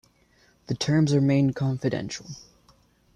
The 0.65 0.73
terms 0.73 1.13
remain 1.13 1.53
confidential. 1.53 2.25